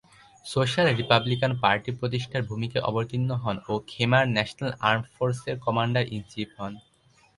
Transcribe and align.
Social 0.45 0.87
republican 0.91 1.51
party 1.63 1.89
প্রতিষ্ঠাতার 1.99 2.47
ভূমিকায় 2.49 2.85
অবতীর্ণ 2.89 3.29
হন 3.43 3.57
ও 3.69 3.73
খেমার 3.87 4.25
ন্যাশনাল 4.35 4.71
আর্মড 4.87 5.05
ফোর্সের 5.15 5.55
কমান্ডার-ইন-চিফ 5.65 6.49
হন। 6.59 6.73